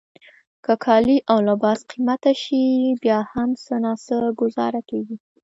[0.65, 2.61] که کالي او لباس قیمته شي
[3.01, 5.15] بیا هم څه ناڅه ګوزاره کیږي.